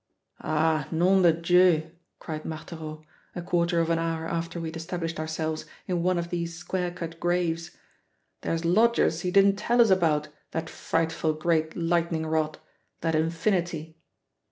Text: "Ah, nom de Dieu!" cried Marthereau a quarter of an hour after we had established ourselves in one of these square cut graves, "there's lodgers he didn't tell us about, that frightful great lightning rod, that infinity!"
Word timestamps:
"Ah, 0.41 0.87
nom 0.89 1.21
de 1.21 1.31
Dieu!" 1.31 1.91
cried 2.17 2.43
Marthereau 2.43 3.03
a 3.35 3.41
quarter 3.43 3.79
of 3.79 3.91
an 3.91 3.99
hour 3.99 4.25
after 4.25 4.59
we 4.59 4.69
had 4.69 4.75
established 4.75 5.19
ourselves 5.19 5.65
in 5.85 6.01
one 6.01 6.17
of 6.17 6.31
these 6.31 6.57
square 6.57 6.89
cut 6.89 7.19
graves, 7.19 7.77
"there's 8.41 8.65
lodgers 8.65 9.21
he 9.21 9.29
didn't 9.29 9.57
tell 9.57 9.79
us 9.79 9.91
about, 9.91 10.29
that 10.53 10.71
frightful 10.71 11.33
great 11.33 11.77
lightning 11.77 12.25
rod, 12.25 12.57
that 13.01 13.13
infinity!" 13.13 13.95